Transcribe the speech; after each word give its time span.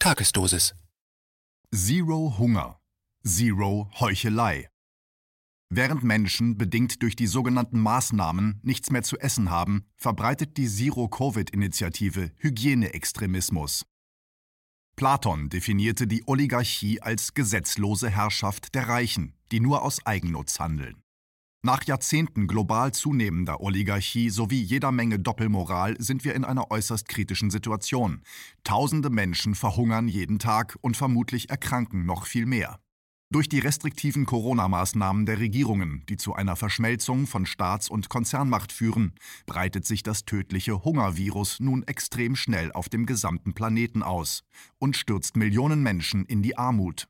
Tagesdosis. 0.00 0.76
Zero 1.74 2.38
Hunger. 2.38 2.80
Zero 3.26 3.90
Heuchelei. 3.98 4.68
Während 5.70 6.04
Menschen, 6.04 6.56
bedingt 6.56 7.02
durch 7.02 7.16
die 7.16 7.26
sogenannten 7.26 7.80
Maßnahmen, 7.80 8.60
nichts 8.62 8.92
mehr 8.92 9.02
zu 9.02 9.18
essen 9.18 9.50
haben, 9.50 9.88
verbreitet 9.96 10.56
die 10.56 10.68
Zero-Covid-Initiative 10.68 12.30
Hygieneextremismus. 12.36 13.86
Platon 14.94 15.48
definierte 15.48 16.06
die 16.06 16.22
Oligarchie 16.26 17.02
als 17.02 17.34
gesetzlose 17.34 18.08
Herrschaft 18.08 18.76
der 18.76 18.88
Reichen, 18.88 19.36
die 19.50 19.58
nur 19.58 19.82
aus 19.82 20.06
Eigennutz 20.06 20.60
handeln. 20.60 21.02
Nach 21.62 21.82
Jahrzehnten 21.82 22.46
global 22.46 22.92
zunehmender 22.92 23.60
Oligarchie 23.60 24.30
sowie 24.30 24.62
jeder 24.62 24.92
Menge 24.92 25.18
Doppelmoral 25.18 25.96
sind 25.98 26.24
wir 26.24 26.36
in 26.36 26.44
einer 26.44 26.70
äußerst 26.70 27.08
kritischen 27.08 27.50
Situation. 27.50 28.22
Tausende 28.62 29.10
Menschen 29.10 29.56
verhungern 29.56 30.06
jeden 30.06 30.38
Tag 30.38 30.78
und 30.82 30.96
vermutlich 30.96 31.50
erkranken 31.50 32.06
noch 32.06 32.26
viel 32.26 32.46
mehr. 32.46 32.78
Durch 33.30 33.48
die 33.48 33.58
restriktiven 33.58 34.24
Corona-Maßnahmen 34.24 35.26
der 35.26 35.40
Regierungen, 35.40 36.04
die 36.08 36.16
zu 36.16 36.32
einer 36.32 36.54
Verschmelzung 36.54 37.26
von 37.26 37.44
Staats- 37.44 37.90
und 37.90 38.08
Konzernmacht 38.08 38.70
führen, 38.70 39.14
breitet 39.44 39.84
sich 39.84 40.04
das 40.04 40.24
tödliche 40.24 40.84
Hungervirus 40.84 41.58
nun 41.58 41.82
extrem 41.82 42.36
schnell 42.36 42.70
auf 42.70 42.88
dem 42.88 43.04
gesamten 43.04 43.52
Planeten 43.52 44.04
aus 44.04 44.44
und 44.78 44.96
stürzt 44.96 45.36
Millionen 45.36 45.82
Menschen 45.82 46.24
in 46.24 46.40
die 46.40 46.56
Armut. 46.56 47.08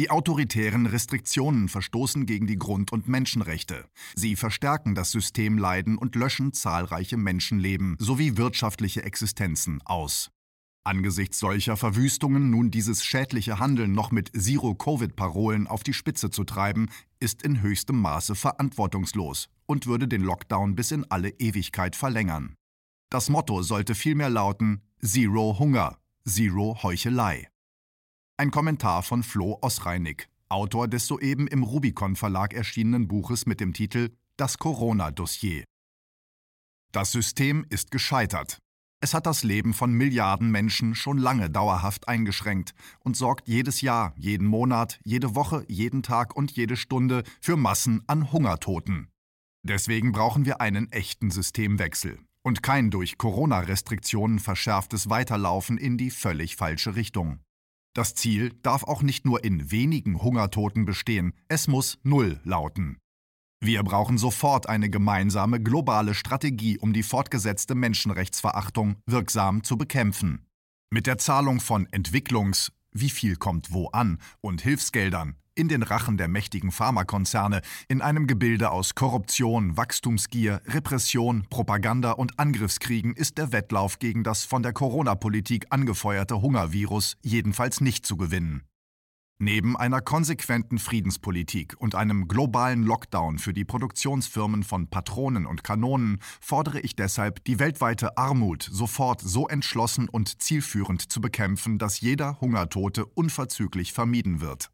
Die 0.00 0.08
autoritären 0.08 0.86
Restriktionen 0.86 1.68
verstoßen 1.68 2.24
gegen 2.24 2.46
die 2.46 2.56
Grund- 2.56 2.90
und 2.90 3.06
Menschenrechte. 3.06 3.84
Sie 4.14 4.34
verstärken 4.34 4.94
das 4.94 5.10
Systemleiden 5.10 5.98
und 5.98 6.16
löschen 6.16 6.54
zahlreiche 6.54 7.18
Menschenleben 7.18 7.98
sowie 7.98 8.38
wirtschaftliche 8.38 9.02
Existenzen 9.02 9.82
aus. 9.84 10.30
Angesichts 10.84 11.38
solcher 11.38 11.76
Verwüstungen 11.76 12.48
nun 12.48 12.70
dieses 12.70 13.04
schädliche 13.04 13.58
Handeln 13.58 13.92
noch 13.92 14.10
mit 14.10 14.30
Zero-Covid-Parolen 14.34 15.66
auf 15.66 15.82
die 15.82 15.92
Spitze 15.92 16.30
zu 16.30 16.44
treiben, 16.44 16.88
ist 17.18 17.42
in 17.42 17.60
höchstem 17.60 18.00
Maße 18.00 18.34
verantwortungslos 18.34 19.50
und 19.66 19.86
würde 19.86 20.08
den 20.08 20.22
Lockdown 20.22 20.76
bis 20.76 20.92
in 20.92 21.04
alle 21.10 21.28
Ewigkeit 21.28 21.94
verlängern. 21.94 22.54
Das 23.10 23.28
Motto 23.28 23.60
sollte 23.60 23.94
vielmehr 23.94 24.30
lauten 24.30 24.80
Zero 25.02 25.58
Hunger, 25.58 25.98
Zero 26.24 26.82
Heuchelei. 26.82 27.49
Ein 28.40 28.50
Kommentar 28.50 29.02
von 29.02 29.22
Flo 29.22 29.58
Osreinig, 29.60 30.26
Autor 30.48 30.88
des 30.88 31.06
soeben 31.06 31.46
im 31.46 31.62
Rubicon 31.62 32.16
Verlag 32.16 32.54
erschienenen 32.54 33.06
Buches 33.06 33.44
mit 33.44 33.60
dem 33.60 33.74
Titel 33.74 34.16
Das 34.38 34.56
Corona-Dossier. 34.56 35.64
Das 36.90 37.12
System 37.12 37.66
ist 37.68 37.90
gescheitert. 37.90 38.56
Es 39.02 39.12
hat 39.12 39.26
das 39.26 39.42
Leben 39.42 39.74
von 39.74 39.92
Milliarden 39.92 40.50
Menschen 40.50 40.94
schon 40.94 41.18
lange 41.18 41.50
dauerhaft 41.50 42.08
eingeschränkt 42.08 42.72
und 43.00 43.14
sorgt 43.14 43.46
jedes 43.46 43.82
Jahr, 43.82 44.14
jeden 44.16 44.46
Monat, 44.46 45.00
jede 45.04 45.34
Woche, 45.34 45.66
jeden 45.68 46.02
Tag 46.02 46.34
und 46.34 46.50
jede 46.52 46.78
Stunde 46.78 47.24
für 47.42 47.58
Massen 47.58 48.04
an 48.06 48.32
Hungertoten. 48.32 49.08
Deswegen 49.64 50.12
brauchen 50.12 50.46
wir 50.46 50.62
einen 50.62 50.90
echten 50.92 51.30
Systemwechsel 51.30 52.18
und 52.42 52.62
kein 52.62 52.90
durch 52.90 53.18
Corona-Restriktionen 53.18 54.38
verschärftes 54.38 55.10
Weiterlaufen 55.10 55.76
in 55.76 55.98
die 55.98 56.10
völlig 56.10 56.56
falsche 56.56 56.96
Richtung. 56.96 57.40
Das 58.00 58.14
Ziel 58.14 58.54
darf 58.62 58.84
auch 58.84 59.02
nicht 59.02 59.26
nur 59.26 59.44
in 59.44 59.70
wenigen 59.70 60.22
Hungertoten 60.22 60.86
bestehen, 60.86 61.34
es 61.48 61.68
muss 61.68 61.98
Null 62.02 62.40
lauten. 62.44 62.96
Wir 63.62 63.82
brauchen 63.82 64.16
sofort 64.16 64.70
eine 64.70 64.88
gemeinsame 64.88 65.60
globale 65.60 66.14
Strategie, 66.14 66.78
um 66.78 66.94
die 66.94 67.02
fortgesetzte 67.02 67.74
Menschenrechtsverachtung 67.74 68.96
wirksam 69.04 69.64
zu 69.64 69.76
bekämpfen. 69.76 70.46
Mit 70.88 71.06
der 71.06 71.18
Zahlung 71.18 71.60
von 71.60 71.86
Entwicklungs-, 71.88 72.72
wie 72.90 73.10
viel 73.10 73.36
kommt 73.36 73.70
wo 73.70 73.88
an, 73.88 74.16
und 74.40 74.62
Hilfsgeldern 74.62 75.36
in 75.54 75.68
den 75.68 75.82
Rachen 75.82 76.16
der 76.16 76.28
mächtigen 76.28 76.72
Pharmakonzerne, 76.72 77.60
in 77.88 78.02
einem 78.02 78.26
Gebilde 78.26 78.70
aus 78.70 78.94
Korruption, 78.94 79.76
Wachstumsgier, 79.76 80.60
Repression, 80.66 81.46
Propaganda 81.50 82.12
und 82.12 82.38
Angriffskriegen 82.38 83.14
ist 83.14 83.38
der 83.38 83.52
Wettlauf 83.52 83.98
gegen 83.98 84.24
das 84.24 84.44
von 84.44 84.62
der 84.62 84.72
Corona-Politik 84.72 85.66
angefeuerte 85.70 86.40
Hungervirus 86.40 87.16
jedenfalls 87.22 87.80
nicht 87.80 88.06
zu 88.06 88.16
gewinnen. 88.16 88.62
Neben 89.42 89.74
einer 89.74 90.02
konsequenten 90.02 90.78
Friedenspolitik 90.78 91.74
und 91.78 91.94
einem 91.94 92.28
globalen 92.28 92.82
Lockdown 92.82 93.38
für 93.38 93.54
die 93.54 93.64
Produktionsfirmen 93.64 94.62
von 94.64 94.88
Patronen 94.88 95.46
und 95.46 95.64
Kanonen 95.64 96.18
fordere 96.42 96.80
ich 96.80 96.94
deshalb, 96.94 97.42
die 97.44 97.58
weltweite 97.58 98.18
Armut 98.18 98.68
sofort 98.70 99.22
so 99.22 99.48
entschlossen 99.48 100.10
und 100.10 100.42
zielführend 100.42 101.10
zu 101.10 101.22
bekämpfen, 101.22 101.78
dass 101.78 102.02
jeder 102.02 102.38
Hungertote 102.42 103.06
unverzüglich 103.06 103.94
vermieden 103.94 104.42
wird. 104.42 104.70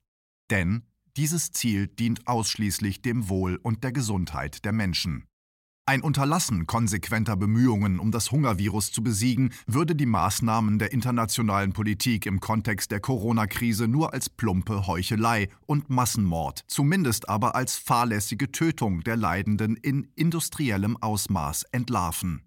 Denn 0.51 0.83
dieses 1.17 1.51
Ziel 1.53 1.89
dient 1.89 2.27
ausschließlich 2.27 3.03
dem 3.03 3.29
Wohl 3.29 3.59
und 3.63 3.85
der 3.85 3.93
Gesundheit 3.93 4.65
der 4.65 4.73
Menschen. 4.73 5.25
Ein 5.89 6.03
Unterlassen 6.03 6.67
konsequenter 6.67 7.37
Bemühungen, 7.37 8.01
um 8.01 8.11
das 8.11 8.33
Hungervirus 8.33 8.91
zu 8.91 9.05
besiegen, 9.05 9.53
würde 9.69 9.95
die 9.95 10.05
Maßnahmen 10.05 10.81
der 10.81 10.93
internationalen 10.93 11.73
Politik 11.73 12.27
im 12.27 12.41
Kontext 12.41 12.91
der 12.91 12.99
Corona-Krise 12.99 13.87
nur 13.87 14.13
als 14.13 14.29
plumpe 14.29 14.89
Heuchelei 14.89 15.49
und 15.65 15.89
Massenmord, 15.89 16.65
zumindest 16.67 17.29
aber 17.29 17.55
als 17.55 17.77
fahrlässige 17.77 18.51
Tötung 18.51 19.05
der 19.05 19.17
Leidenden 19.17 19.77
in 19.77 20.09
industriellem 20.17 20.97
Ausmaß 20.97 21.63
entlarven. 21.71 22.43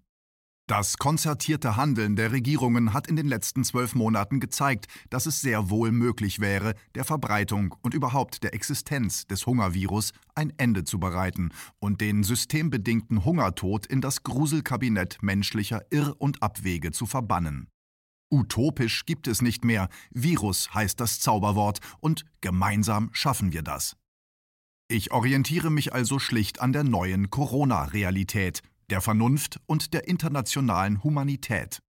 Das 0.70 0.98
konzertierte 0.98 1.74
Handeln 1.76 2.14
der 2.14 2.30
Regierungen 2.30 2.92
hat 2.92 3.08
in 3.08 3.16
den 3.16 3.26
letzten 3.26 3.64
zwölf 3.64 3.96
Monaten 3.96 4.38
gezeigt, 4.38 4.86
dass 5.08 5.26
es 5.26 5.40
sehr 5.40 5.68
wohl 5.68 5.90
möglich 5.90 6.38
wäre, 6.38 6.76
der 6.94 7.02
Verbreitung 7.04 7.74
und 7.82 7.92
überhaupt 7.92 8.44
der 8.44 8.54
Existenz 8.54 9.26
des 9.26 9.46
Hungervirus 9.46 10.12
ein 10.36 10.52
Ende 10.58 10.84
zu 10.84 11.00
bereiten 11.00 11.50
und 11.80 12.00
den 12.00 12.22
systembedingten 12.22 13.24
Hungertod 13.24 13.84
in 13.86 14.00
das 14.00 14.22
Gruselkabinett 14.22 15.20
menschlicher 15.22 15.82
Irr- 15.90 16.14
und 16.18 16.40
Abwege 16.40 16.92
zu 16.92 17.04
verbannen. 17.04 17.66
Utopisch 18.30 19.06
gibt 19.06 19.26
es 19.26 19.42
nicht 19.42 19.64
mehr, 19.64 19.88
Virus 20.12 20.72
heißt 20.72 21.00
das 21.00 21.18
Zauberwort, 21.18 21.80
und 21.98 22.24
gemeinsam 22.42 23.10
schaffen 23.10 23.52
wir 23.52 23.62
das. 23.62 23.96
Ich 24.86 25.10
orientiere 25.10 25.70
mich 25.70 25.92
also 25.92 26.20
schlicht 26.20 26.60
an 26.60 26.72
der 26.72 26.84
neuen 26.84 27.30
Corona-Realität, 27.30 28.62
der 28.90 29.00
Vernunft 29.00 29.60
und 29.66 29.94
der 29.94 30.08
internationalen 30.08 31.02
Humanität. 31.02 31.80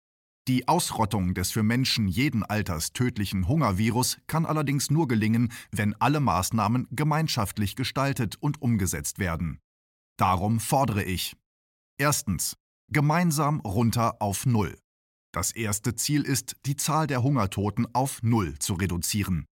Die 0.48 0.68
Ausrottung 0.68 1.34
des 1.34 1.50
für 1.50 1.62
Menschen 1.62 2.08
jeden 2.08 2.42
Alters 2.42 2.92
tödlichen 2.92 3.46
Hungervirus 3.46 4.18
kann 4.26 4.46
allerdings 4.46 4.90
nur 4.90 5.06
gelingen, 5.06 5.52
wenn 5.70 5.94
alle 6.00 6.20
Maßnahmen 6.20 6.88
gemeinschaftlich 6.90 7.76
gestaltet 7.76 8.36
und 8.40 8.60
umgesetzt 8.62 9.18
werden. 9.18 9.60
Darum 10.16 10.60
fordere 10.60 11.04
ich. 11.04 11.36
Erstens. 11.98 12.56
Gemeinsam 12.92 13.60
runter 13.60 14.20
auf 14.20 14.46
Null. 14.46 14.76
Das 15.32 15.52
erste 15.52 15.94
Ziel 15.94 16.22
ist, 16.22 16.56
die 16.66 16.74
Zahl 16.74 17.06
der 17.06 17.22
Hungertoten 17.22 17.86
auf 17.94 18.20
Null 18.24 18.58
zu 18.58 18.74
reduzieren. 18.74 19.46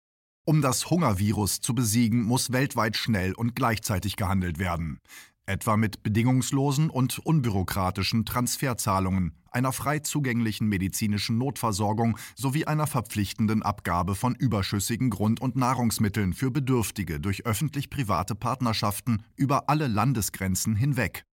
Um 0.46 0.62
das 0.62 0.88
Hungervirus 0.90 1.60
zu 1.60 1.74
besiegen, 1.74 2.22
muss 2.22 2.52
weltweit 2.52 2.96
schnell 2.96 3.32
und 3.32 3.56
gleichzeitig 3.56 4.14
gehandelt 4.14 4.60
werden 4.60 5.00
etwa 5.46 5.76
mit 5.76 6.02
bedingungslosen 6.02 6.90
und 6.90 7.18
unbürokratischen 7.18 8.24
Transferzahlungen, 8.24 9.32
einer 9.50 9.72
frei 9.72 10.00
zugänglichen 10.00 10.68
medizinischen 10.68 11.38
Notversorgung 11.38 12.18
sowie 12.34 12.64
einer 12.64 12.86
verpflichtenden 12.86 13.62
Abgabe 13.62 14.14
von 14.14 14.34
überschüssigen 14.34 15.10
Grund- 15.10 15.40
und 15.40 15.56
Nahrungsmitteln 15.56 16.32
für 16.32 16.50
Bedürftige 16.50 17.20
durch 17.20 17.46
öffentlich-private 17.46 18.34
Partnerschaften 18.34 19.22
über 19.36 19.68
alle 19.68 19.86
Landesgrenzen 19.86 20.74
hinweg. 20.74 21.24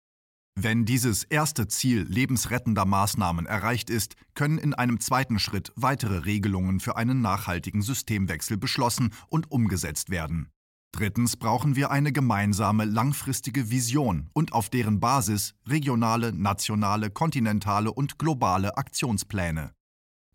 Wenn 0.54 0.84
dieses 0.84 1.24
erste 1.24 1.66
Ziel 1.66 2.02
lebensrettender 2.02 2.84
Maßnahmen 2.84 3.46
erreicht 3.46 3.88
ist, 3.88 4.16
können 4.34 4.58
in 4.58 4.74
einem 4.74 5.00
zweiten 5.00 5.38
Schritt 5.38 5.72
weitere 5.76 6.18
Regelungen 6.18 6.78
für 6.78 6.96
einen 6.96 7.22
nachhaltigen 7.22 7.80
Systemwechsel 7.80 8.58
beschlossen 8.58 9.14
und 9.28 9.50
umgesetzt 9.50 10.10
werden. 10.10 10.48
Drittens 10.92 11.36
brauchen 11.36 11.74
wir 11.74 11.90
eine 11.90 12.12
gemeinsame 12.12 12.84
langfristige 12.84 13.70
Vision 13.70 14.28
und 14.34 14.52
auf 14.52 14.68
deren 14.68 15.00
Basis 15.00 15.54
regionale, 15.66 16.32
nationale, 16.34 17.10
kontinentale 17.10 17.90
und 17.90 18.18
globale 18.18 18.76
Aktionspläne. 18.76 19.72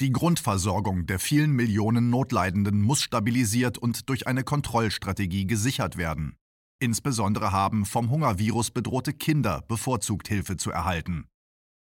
Die 0.02 0.12
Grundversorgung 0.12 1.06
der 1.06 1.20
vielen 1.20 1.52
Millionen 1.52 2.10
Notleidenden 2.10 2.82
muss 2.82 3.02
stabilisiert 3.02 3.78
und 3.78 4.10
durch 4.10 4.28
eine 4.28 4.44
Kontrollstrategie 4.44 5.46
gesichert 5.46 5.98
werden. 5.98 6.36
Insbesondere 6.80 7.52
haben 7.52 7.86
vom 7.86 8.10
Hungervirus 8.10 8.72
bedrohte 8.72 9.14
Kinder 9.14 9.64
bevorzugt 9.68 10.28
Hilfe 10.28 10.58
zu 10.58 10.72
erhalten. 10.72 11.28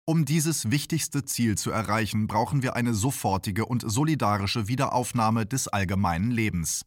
Um 0.06 0.24
dieses 0.24 0.72
wichtigste 0.72 1.26
Ziel 1.26 1.58
zu 1.58 1.72
erreichen, 1.72 2.28
brauchen 2.28 2.64
wir 2.64 2.78
eine 2.78 2.94
sofortige 2.94 3.66
und 3.66 3.84
solidarische 3.86 4.70
Wiederaufnahme 4.70 5.46
des 5.46 5.68
allgemeinen 5.68 6.32
Lebens. 6.32 6.86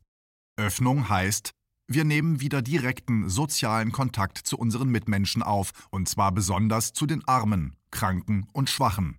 Öffnung 0.57 1.11
heißt 1.11 1.53
wir 1.93 2.05
nehmen 2.05 2.41
wieder 2.41 2.63
direkten 2.63 3.29
sozialen 3.29 3.91
Kontakt 3.91 4.39
zu 4.39 4.57
unseren 4.57 4.91
Mitmenschen 4.91 5.43
auf, 5.43 5.73
und 5.91 6.09
zwar 6.09 6.31
besonders 6.31 6.93
zu 6.93 7.05
den 7.05 7.27
Armen, 7.27 7.75
Kranken 7.91 8.47
und 8.53 8.71
Schwachen. 8.71 9.17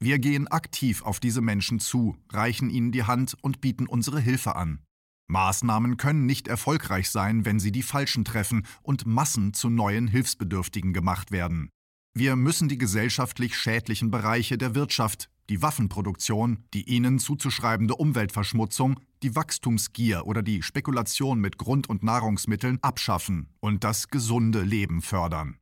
Wir 0.00 0.18
gehen 0.18 0.46
aktiv 0.46 1.02
auf 1.02 1.18
diese 1.18 1.40
Menschen 1.40 1.80
zu, 1.80 2.18
reichen 2.30 2.68
ihnen 2.68 2.92
die 2.92 3.04
Hand 3.04 3.38
und 3.40 3.62
bieten 3.62 3.86
unsere 3.86 4.20
Hilfe 4.20 4.54
an. 4.54 4.80
Maßnahmen 5.28 5.96
können 5.96 6.26
nicht 6.26 6.46
erfolgreich 6.46 7.08
sein, 7.08 7.46
wenn 7.46 7.58
sie 7.58 7.72
die 7.72 7.82
Falschen 7.82 8.26
treffen 8.26 8.66
und 8.82 9.06
Massen 9.06 9.54
zu 9.54 9.70
neuen 9.70 10.06
Hilfsbedürftigen 10.06 10.92
gemacht 10.92 11.30
werden. 11.30 11.70
Wir 12.12 12.36
müssen 12.36 12.68
die 12.68 12.76
gesellschaftlich 12.78 13.56
schädlichen 13.56 14.10
Bereiche 14.10 14.58
der 14.58 14.74
Wirtschaft, 14.74 15.30
die 15.50 15.60
Waffenproduktion, 15.62 16.64
die 16.72 16.88
ihnen 16.88 17.18
zuzuschreibende 17.18 17.96
Umweltverschmutzung, 17.96 19.00
die 19.22 19.34
Wachstumsgier 19.34 20.24
oder 20.24 20.42
die 20.42 20.62
Spekulation 20.62 21.40
mit 21.40 21.58
Grund- 21.58 21.88
und 21.88 22.02
Nahrungsmitteln 22.02 22.78
abschaffen 22.82 23.48
und 23.60 23.84
das 23.84 24.08
gesunde 24.08 24.62
Leben 24.62 25.02
fördern. 25.02 25.58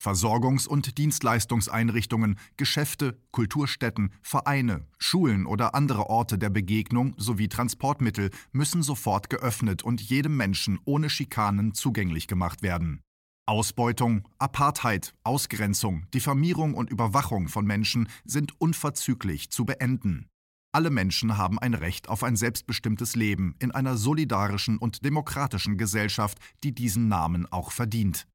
Versorgungs- 0.00 0.68
und 0.68 0.98
Dienstleistungseinrichtungen, 0.98 2.38
Geschäfte, 2.56 3.18
Kulturstätten, 3.32 4.12
Vereine, 4.22 4.86
Schulen 4.98 5.46
oder 5.46 5.74
andere 5.74 6.10
Orte 6.10 6.38
der 6.38 6.50
Begegnung 6.50 7.14
sowie 7.16 7.48
Transportmittel 7.48 8.30
müssen 8.52 8.82
sofort 8.82 9.30
geöffnet 9.30 9.82
und 9.82 10.00
jedem 10.00 10.36
Menschen 10.36 10.78
ohne 10.84 11.10
Schikanen 11.10 11.74
zugänglich 11.74 12.28
gemacht 12.28 12.62
werden. 12.62 13.00
Ausbeutung, 13.46 14.26
Apartheid, 14.38 15.14
Ausgrenzung, 15.22 16.06
Diffamierung 16.14 16.74
und 16.74 16.90
Überwachung 16.90 17.48
von 17.48 17.66
Menschen 17.66 18.08
sind 18.24 18.58
unverzüglich 18.58 19.50
zu 19.50 19.66
beenden. 19.66 20.28
Alle 20.72 20.90
Menschen 20.90 21.36
haben 21.36 21.58
ein 21.58 21.74
Recht 21.74 22.08
auf 22.08 22.24
ein 22.24 22.36
selbstbestimmtes 22.36 23.14
Leben 23.16 23.54
in 23.58 23.70
einer 23.70 23.96
solidarischen 23.96 24.78
und 24.78 25.04
demokratischen 25.04 25.78
Gesellschaft, 25.78 26.38
die 26.64 26.74
diesen 26.74 27.08
Namen 27.08 27.46
auch 27.46 27.70
verdient. 27.70 28.26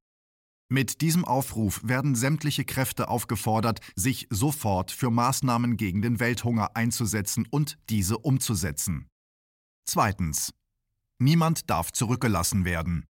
Mit 0.72 1.02
diesem 1.02 1.26
Aufruf 1.26 1.82
werden 1.84 2.14
sämtliche 2.14 2.64
Kräfte 2.64 3.10
aufgefordert, 3.10 3.80
sich 3.96 4.28
sofort 4.30 4.92
für 4.92 5.10
Maßnahmen 5.10 5.76
gegen 5.76 6.04
den 6.04 6.20
Welthunger 6.20 6.76
einzusetzen 6.76 7.48
und 7.50 7.80
diese 7.90 8.20
umzusetzen. 8.20 9.08
Zweitens. 9.86 10.54
Niemand 11.20 11.70
darf 11.70 11.92
zurückgelassen 11.92 12.64
werden. 12.64 13.09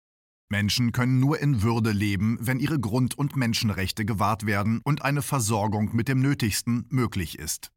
Menschen 0.50 0.92
können 0.92 1.20
nur 1.20 1.40
in 1.40 1.64
Würde 1.64 1.92
leben, 1.92 2.38
wenn 2.40 2.60
ihre 2.60 2.80
Grund- 2.80 3.18
und 3.18 3.36
Menschenrechte 3.36 4.06
gewahrt 4.06 4.46
werden 4.46 4.82
und 4.84 5.02
eine 5.02 5.22
Versorgung 5.22 5.96
mit 5.96 6.08
dem 6.08 6.22
Nötigsten 6.22 6.86
möglich 6.90 7.40
ist. 7.40 7.72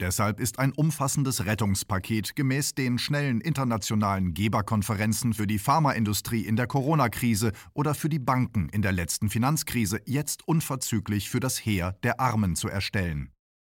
Deshalb 0.00 0.40
ist 0.40 0.58
ein 0.58 0.72
umfassendes 0.72 1.46
Rettungspaket 1.46 2.34
gemäß 2.34 2.74
den 2.74 2.98
schnellen 2.98 3.40
internationalen 3.40 4.34
Geberkonferenzen 4.34 5.32
für 5.32 5.46
die 5.46 5.60
Pharmaindustrie 5.60 6.42
in 6.42 6.56
der 6.56 6.66
Corona-Krise 6.66 7.52
oder 7.72 7.94
für 7.94 8.08
die 8.08 8.18
Banken 8.18 8.68
in 8.70 8.82
der 8.82 8.92
letzten 8.92 9.30
Finanzkrise 9.30 10.00
jetzt 10.04 10.46
unverzüglich 10.46 11.30
für 11.30 11.40
das 11.40 11.64
Heer 11.64 11.92
der 12.02 12.18
Armen 12.20 12.56
zu 12.56 12.68
erstellen. 12.68 13.30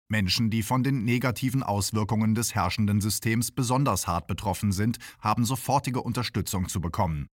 Menschen, 0.08 0.50
die 0.50 0.62
von 0.62 0.82
den 0.82 1.04
negativen 1.04 1.62
Auswirkungen 1.62 2.34
des 2.34 2.54
herrschenden 2.54 3.00
Systems 3.00 3.52
besonders 3.52 4.06
hart 4.06 4.26
betroffen 4.26 4.72
sind, 4.72 4.98
haben 5.20 5.44
sofortige 5.44 6.02
Unterstützung 6.02 6.68
zu 6.68 6.80
bekommen. 6.80 7.28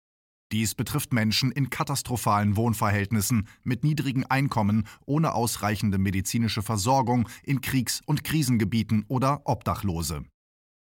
Dies 0.51 0.75
betrifft 0.75 1.13
Menschen 1.13 1.51
in 1.51 1.69
katastrophalen 1.69 2.57
Wohnverhältnissen, 2.57 3.47
mit 3.63 3.83
niedrigen 3.83 4.25
Einkommen, 4.25 4.85
ohne 5.05 5.33
ausreichende 5.33 5.97
medizinische 5.97 6.61
Versorgung, 6.61 7.29
in 7.43 7.61
Kriegs- 7.61 8.01
und 8.05 8.23
Krisengebieten 8.23 9.05
oder 9.07 9.41
Obdachlose. 9.45 10.23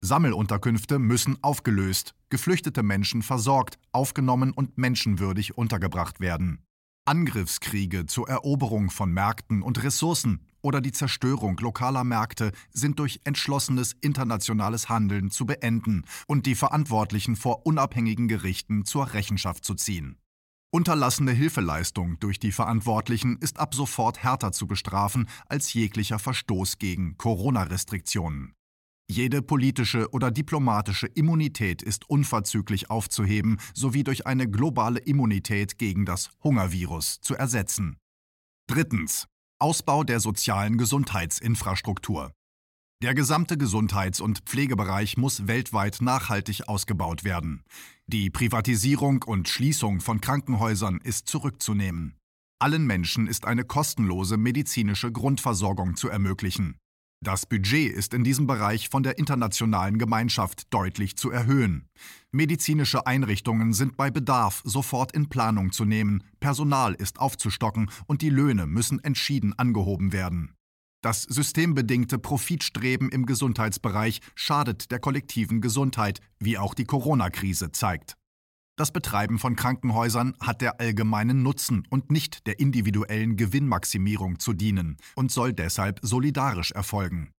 Sammelunterkünfte 0.02 0.98
müssen 0.98 1.38
aufgelöst, 1.42 2.14
geflüchtete 2.28 2.82
Menschen 2.82 3.22
versorgt, 3.22 3.78
aufgenommen 3.90 4.52
und 4.52 4.76
menschenwürdig 4.76 5.56
untergebracht 5.56 6.20
werden. 6.20 6.58
Angriffskriege 7.06 8.04
zur 8.04 8.28
Eroberung 8.28 8.90
von 8.90 9.12
Märkten 9.12 9.62
und 9.62 9.82
Ressourcen 9.82 10.46
oder 10.64 10.80
die 10.80 10.92
Zerstörung 10.92 11.58
lokaler 11.58 12.02
Märkte 12.02 12.50
sind 12.72 12.98
durch 12.98 13.20
entschlossenes 13.24 13.94
internationales 14.00 14.88
Handeln 14.88 15.30
zu 15.30 15.46
beenden 15.46 16.04
und 16.26 16.46
die 16.46 16.54
Verantwortlichen 16.54 17.36
vor 17.36 17.66
unabhängigen 17.66 18.26
Gerichten 18.26 18.84
zur 18.84 19.12
Rechenschaft 19.12 19.64
zu 19.64 19.74
ziehen. 19.74 20.16
Unterlassene 20.72 21.30
Hilfeleistung 21.30 22.18
durch 22.18 22.40
die 22.40 22.50
Verantwortlichen 22.50 23.36
ist 23.38 23.60
ab 23.60 23.74
sofort 23.74 24.24
härter 24.24 24.50
zu 24.50 24.66
bestrafen 24.66 25.28
als 25.46 25.72
jeglicher 25.72 26.18
Verstoß 26.18 26.78
gegen 26.78 27.16
Corona-Restriktionen. 27.16 28.54
Jede 29.06 29.42
politische 29.42 30.10
oder 30.12 30.30
diplomatische 30.30 31.06
Immunität 31.06 31.82
ist 31.82 32.08
unverzüglich 32.08 32.90
aufzuheben 32.90 33.58
sowie 33.74 34.02
durch 34.02 34.26
eine 34.26 34.48
globale 34.48 34.98
Immunität 34.98 35.78
gegen 35.78 36.06
das 36.06 36.30
Hungervirus 36.42 37.20
zu 37.20 37.34
ersetzen. 37.34 37.98
Drittens. 38.66 39.28
Ausbau 39.64 40.04
der 40.04 40.20
sozialen 40.20 40.76
Gesundheitsinfrastruktur. 40.76 42.34
Der 43.02 43.14
gesamte 43.14 43.56
Gesundheits- 43.56 44.20
und 44.20 44.40
Pflegebereich 44.40 45.16
muss 45.16 45.46
weltweit 45.46 46.02
nachhaltig 46.02 46.68
ausgebaut 46.68 47.24
werden. 47.24 47.64
Die 48.06 48.28
Privatisierung 48.28 49.22
und 49.22 49.48
Schließung 49.48 50.02
von 50.02 50.20
Krankenhäusern 50.20 51.00
ist 51.02 51.28
zurückzunehmen. 51.28 52.18
Allen 52.58 52.86
Menschen 52.86 53.26
ist 53.26 53.46
eine 53.46 53.64
kostenlose 53.64 54.36
medizinische 54.36 55.10
Grundversorgung 55.10 55.96
zu 55.96 56.10
ermöglichen. 56.10 56.76
Das 57.22 57.46
Budget 57.46 57.92
ist 57.92 58.12
in 58.12 58.22
diesem 58.22 58.46
Bereich 58.46 58.90
von 58.90 59.02
der 59.02 59.18
internationalen 59.18 59.98
Gemeinschaft 59.98 60.72
deutlich 60.74 61.16
zu 61.16 61.30
erhöhen. 61.30 61.88
Medizinische 62.32 63.06
Einrichtungen 63.06 63.72
sind 63.72 63.96
bei 63.96 64.10
Bedarf 64.10 64.60
sofort 64.64 65.12
in 65.12 65.28
Planung 65.28 65.72
zu 65.72 65.84
nehmen, 65.84 66.22
Personal 66.40 66.92
ist 66.92 67.20
aufzustocken 67.20 67.90
und 68.06 68.20
die 68.20 68.30
Löhne 68.30 68.66
müssen 68.66 69.02
entschieden 69.02 69.58
angehoben 69.58 70.12
werden. 70.12 70.54
Das 71.04 71.22
systembedingte 71.22 72.18
Profitstreben 72.18 73.10
im 73.10 73.26
Gesundheitsbereich 73.26 74.20
schadet 74.34 74.90
der 74.90 75.00
kollektiven 75.00 75.60
Gesundheit, 75.60 76.20
wie 76.38 76.56
auch 76.56 76.74
die 76.74 76.86
Corona-Krise 76.86 77.72
zeigt. 77.72 78.16
Das 78.76 78.90
Betreiben 78.90 79.38
von 79.38 79.54
Krankenhäusern 79.54 80.34
hat 80.40 80.60
der 80.60 80.80
allgemeinen 80.80 81.44
Nutzen 81.44 81.86
und 81.90 82.10
nicht 82.10 82.46
der 82.48 82.58
individuellen 82.58 83.36
Gewinnmaximierung 83.36 84.40
zu 84.40 84.52
dienen 84.52 84.96
und 85.14 85.30
soll 85.30 85.52
deshalb 85.52 86.00
solidarisch 86.02 86.72
erfolgen. 86.72 87.30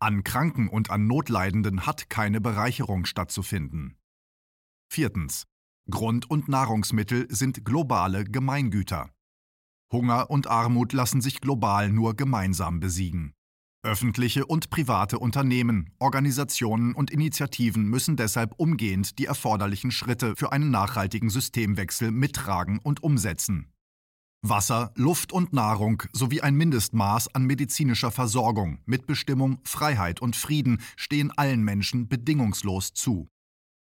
An 0.00 0.22
Kranken 0.22 0.68
und 0.68 0.90
an 0.90 1.06
Notleidenden 1.06 1.86
hat 1.86 2.10
keine 2.10 2.40
Bereicherung 2.40 3.06
stattzufinden. 3.06 3.96
Viertens. 4.90 5.46
Grund- 5.90 6.28
und 6.30 6.48
Nahrungsmittel 6.48 7.26
sind 7.34 7.64
globale 7.64 8.24
Gemeingüter. 8.24 9.10
Hunger 9.90 10.30
und 10.30 10.46
Armut 10.46 10.92
lassen 10.92 11.20
sich 11.20 11.40
global 11.40 11.90
nur 11.90 12.14
gemeinsam 12.14 12.80
besiegen. 12.80 13.32
Öffentliche 13.84 14.46
und 14.46 14.70
private 14.70 15.18
Unternehmen, 15.18 15.90
Organisationen 15.98 16.94
und 16.94 17.10
Initiativen 17.10 17.82
müssen 17.82 18.16
deshalb 18.16 18.54
umgehend 18.56 19.18
die 19.18 19.26
erforderlichen 19.26 19.90
Schritte 19.90 20.36
für 20.36 20.52
einen 20.52 20.70
nachhaltigen 20.70 21.30
Systemwechsel 21.30 22.12
mittragen 22.12 22.78
und 22.78 23.02
umsetzen. 23.02 23.72
Wasser, 24.40 24.92
Luft 24.94 25.32
und 25.32 25.52
Nahrung 25.52 26.04
sowie 26.12 26.42
ein 26.42 26.54
Mindestmaß 26.54 27.34
an 27.34 27.44
medizinischer 27.44 28.12
Versorgung, 28.12 28.78
Mitbestimmung, 28.86 29.58
Freiheit 29.64 30.22
und 30.22 30.36
Frieden 30.36 30.80
stehen 30.96 31.32
allen 31.32 31.62
Menschen 31.64 32.06
bedingungslos 32.08 32.92
zu. 32.92 33.28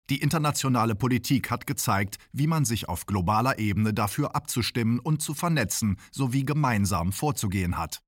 Die 0.10 0.20
internationale 0.20 0.96
Politik 0.96 1.50
hat 1.50 1.68
gezeigt, 1.68 2.18
wie 2.34 2.48
man 2.48 2.66
sich 2.66 2.90
auf 2.90 3.06
globaler 3.06 3.60
Ebene 3.60 3.94
dafür 3.94 4.36
abzustimmen 4.36 5.00
und 5.00 5.22
zu 5.22 5.34
vernetzen 5.34 5.98
sowie 6.12 6.44
gemeinsam 6.44 7.14
vorzugehen 7.14 7.78
hat. 7.78 8.02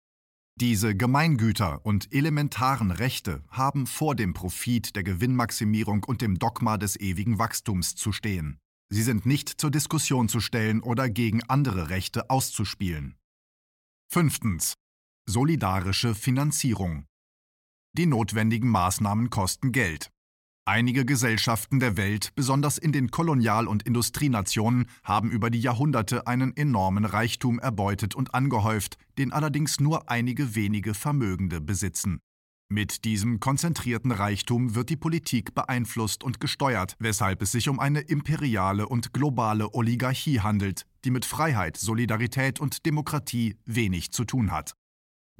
Diese 0.60 0.96
Gemeingüter 0.96 1.86
und 1.86 2.12
elementaren 2.12 2.90
Rechte 2.90 3.44
haben 3.52 3.86
vor 3.86 4.16
dem 4.16 4.34
Profit 4.34 4.96
der 4.96 5.04
Gewinnmaximierung 5.04 6.04
und 6.04 6.22
dem 6.22 6.40
Dogma 6.40 6.80
des 6.80 7.00
ewigen 7.00 7.38
Wachstums 7.38 7.94
zu 7.94 8.12
stehen. 8.12 8.58
Sie 8.90 9.04
sind 9.04 9.28
nicht 9.28 9.50
zur 9.50 9.70
Diskussion 9.70 10.30
zu 10.30 10.40
stellen 10.40 10.82
oder 10.82 11.12
gegen 11.12 11.44
andere 11.44 11.92
Rechte 11.92 12.32
auszuspielen. 12.32 13.20
Fünftens. 14.12 14.74
Solidarische 15.30 16.16
Finanzierung. 16.16 17.06
Die 17.96 18.08
notwendigen 18.08 18.70
Maßnahmen 18.70 19.30
kosten 19.30 19.72
Geld. 19.72 20.10
Einige 20.70 21.06
Gesellschaften 21.06 21.80
der 21.80 21.96
Welt, 21.96 22.34
besonders 22.36 22.78
in 22.78 22.92
den 22.92 23.10
Kolonial- 23.10 23.70
und 23.70 23.84
Industrienationen, 23.84 24.88
haben 25.02 25.32
über 25.32 25.50
die 25.50 25.62
Jahrhunderte 25.62 26.28
einen 26.28 26.58
enormen 26.58 27.06
Reichtum 27.06 27.58
erbeutet 27.58 28.16
und 28.16 28.34
angehäuft, 28.34 28.98
den 29.18 29.32
allerdings 29.32 29.80
nur 29.80 30.12
einige 30.12 30.56
wenige 30.56 30.94
Vermögende 30.94 31.62
besitzen. 31.62 32.20
Mit 32.68 33.06
diesem 33.06 33.40
konzentrierten 33.40 34.12
Reichtum 34.12 34.76
wird 34.76 34.90
die 34.90 34.98
Politik 34.98 35.56
beeinflusst 35.56 36.22
und 36.22 36.42
gesteuert, 36.42 36.98
weshalb 37.00 37.42
es 37.44 37.54
sich 37.54 37.70
um 37.70 37.80
eine 37.80 38.02
imperiale 38.02 38.90
und 38.90 39.14
globale 39.14 39.74
Oligarchie 39.74 40.42
handelt, 40.42 40.86
die 41.06 41.12
mit 41.12 41.24
Freiheit, 41.24 41.78
Solidarität 41.78 42.60
und 42.60 42.86
Demokratie 42.86 43.56
wenig 43.64 44.12
zu 44.12 44.26
tun 44.26 44.52
hat. 44.52 44.74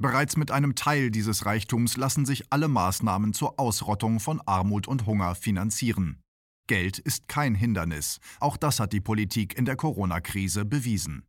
Bereits 0.00 0.36
mit 0.36 0.52
einem 0.52 0.76
Teil 0.76 1.10
dieses 1.10 1.44
Reichtums 1.44 1.96
lassen 1.96 2.24
sich 2.24 2.52
alle 2.52 2.68
Maßnahmen 2.68 3.32
zur 3.32 3.58
Ausrottung 3.58 4.20
von 4.20 4.40
Armut 4.46 4.86
und 4.86 5.06
Hunger 5.06 5.34
finanzieren. 5.34 6.22
Geld 6.68 7.00
ist 7.00 7.26
kein 7.26 7.56
Hindernis. 7.56 8.20
Auch 8.38 8.56
das 8.56 8.78
hat 8.78 8.92
die 8.92 9.00
Politik 9.00 9.58
in 9.58 9.64
der 9.64 9.74
Corona-Krise 9.74 10.64
bewiesen. 10.64 11.24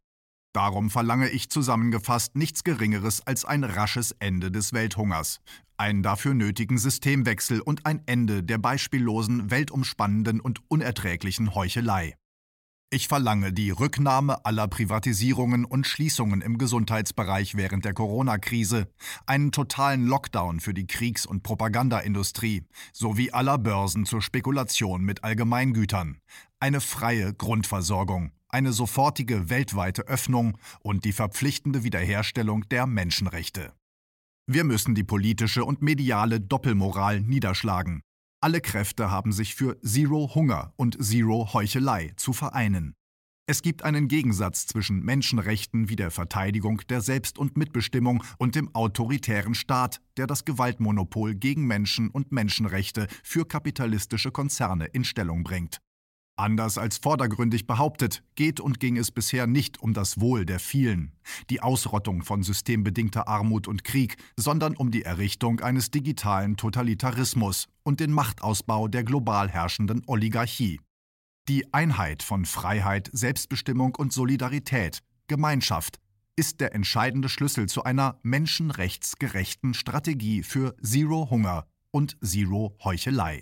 Darum 0.53 0.91
verlange 0.91 1.29
ich 1.29 1.49
zusammengefasst 1.49 2.35
nichts 2.35 2.63
Geringeres 2.63 3.25
als 3.25 3.43
ein 3.43 3.63
rasches 3.63 4.11
Ende 4.19 4.51
des 4.51 4.71
Welthungers, 4.71 5.39
einen 5.77 6.03
dafür 6.03 6.35
nötigen 6.35 6.77
Systemwechsel 6.77 7.61
und 7.61 7.87
ein 7.87 8.03
Ende 8.05 8.43
der 8.43 8.59
beispiellosen, 8.59 9.49
weltumspannenden 9.49 10.39
und 10.39 10.61
unerträglichen 10.67 11.55
Heuchelei. 11.55 12.18
Ich 12.91 13.07
verlange 13.07 13.53
die 13.53 13.69
Rücknahme 13.69 14.45
aller 14.45 14.67
Privatisierungen 14.67 15.63
und 15.63 15.85
Schließungen 15.85 16.41
im 16.41 16.57
Gesundheitsbereich 16.57 17.53
während 17.53 17.85
der 17.85 17.93
Corona-Krise, 17.93 18.87
einen 19.27 19.51
totalen 19.51 20.07
Lockdown 20.07 20.59
für 20.59 20.73
die 20.73 20.87
Kriegs- 20.87 21.27
und 21.27 21.43
Propagandaindustrie 21.43 22.63
sowie 22.91 23.29
aller 23.29 23.59
Börsen 23.59 24.07
zur 24.07 24.23
Spekulation 24.23 25.03
mit 25.03 25.23
Allgemeingütern, 25.23 26.17
eine 26.59 26.81
freie 26.81 27.31
Grundversorgung, 27.31 28.31
eine 28.47 28.73
sofortige 28.73 29.51
weltweite 29.51 30.07
Öffnung 30.07 30.57
und 30.79 31.05
die 31.05 31.13
verpflichtende 31.13 31.83
Wiederherstellung 31.83 32.67
der 32.69 32.87
Menschenrechte. 32.87 33.71
Wir 34.47 34.63
müssen 34.63 34.95
die 34.95 35.03
politische 35.03 35.63
und 35.63 35.83
mediale 35.83 36.41
Doppelmoral 36.41 37.21
niederschlagen. 37.21 38.01
Alle 38.41 38.61
Kräfte 38.61 39.11
haben 39.11 39.33
sich 39.33 39.53
für 39.53 39.77
Zero 39.81 40.33
Hunger 40.33 40.71
und 40.77 41.03
Zero 41.03 41.51
Heuchelei 41.53 42.13
zu 42.15 42.31
vereinen. 42.31 42.95
Es 43.47 43.61
gibt 43.61 43.83
einen 43.83 44.07
Gegensatz 44.07 44.65
zwischen 44.65 45.03
Menschenrechten 45.03 45.89
wie 45.89 45.97
der 45.97 46.09
Verteidigung 46.09 46.81
der 46.87 47.01
Selbst- 47.01 47.37
und 47.37 47.57
Mitbestimmung 47.57 48.23
und 48.37 48.55
dem 48.55 48.73
autoritären 48.73 49.55
Staat, 49.55 49.99
der 50.15 50.25
das 50.25 50.45
Gewaltmonopol 50.45 51.35
gegen 51.35 51.67
Menschen 51.67 52.09
und 52.11 52.31
Menschenrechte 52.31 53.07
für 53.23 53.45
kapitalistische 53.45 54.31
Konzerne 54.31 54.85
in 54.85 55.03
Stellung 55.03 55.43
bringt. 55.43 55.79
Anders 56.39 56.77
als 56.77 56.97
vordergründig 56.97 57.67
behauptet, 57.67 58.23
geht 58.35 58.61
und 58.61 58.79
ging 58.79 58.95
es 58.95 59.11
bisher 59.11 59.45
nicht 59.45 59.81
um 59.81 59.93
das 59.93 60.21
Wohl 60.21 60.45
der 60.45 60.59
vielen, 60.59 61.11
die 61.49 61.61
Ausrottung 61.61 62.23
von 62.23 62.43
systembedingter 62.43 63.27
Armut 63.27 63.67
und 63.67 63.83
Krieg, 63.83 64.15
sondern 64.37 64.77
um 64.77 64.89
die 64.89 65.03
Errichtung 65.03 65.59
eines 65.59 65.91
digitalen 65.91 66.55
Totalitarismus 66.55 67.67
und 67.83 67.99
den 67.99 68.13
Machtausbau 68.13 68.87
der 68.87 69.03
global 69.03 69.49
herrschenden 69.49 70.01
Oligarchie. 70.07 70.79
Die 71.49 71.73
Einheit 71.73 72.23
von 72.23 72.45
Freiheit, 72.45 73.09
Selbstbestimmung 73.11 73.95
und 73.95 74.13
Solidarität, 74.13 74.99
Gemeinschaft, 75.27 75.99
ist 76.37 76.61
der 76.61 76.73
entscheidende 76.73 77.27
Schlüssel 77.27 77.67
zu 77.67 77.83
einer 77.83 78.17
menschenrechtsgerechten 78.23 79.73
Strategie 79.73 80.43
für 80.43 80.73
Zero 80.81 81.29
Hunger 81.29 81.65
und 81.91 82.15
Zero 82.23 82.77
Heuchelei. 82.81 83.41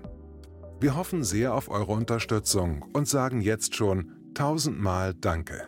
Wir 0.81 0.95
hoffen 0.95 1.23
sehr 1.23 1.53
auf 1.53 1.69
eure 1.69 1.91
Unterstützung 1.91 2.81
und 2.93 3.07
sagen 3.07 3.39
jetzt 3.39 3.75
schon 3.75 4.33
tausendmal 4.33 5.13
Danke. 5.13 5.67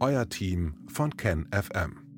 Euer 0.00 0.26
Team 0.30 0.86
von 0.90 1.14
KenFM. 1.18 2.08